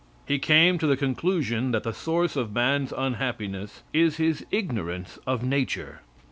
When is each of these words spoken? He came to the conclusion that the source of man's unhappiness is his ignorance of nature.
He 0.27 0.39
came 0.39 0.79
to 0.79 0.87
the 0.87 0.97
conclusion 0.97 1.69
that 1.73 1.83
the 1.83 1.93
source 1.93 2.35
of 2.35 2.53
man's 2.55 2.91
unhappiness 2.91 3.83
is 3.93 4.17
his 4.17 4.43
ignorance 4.51 5.19
of 5.27 5.43
nature. 5.43 6.01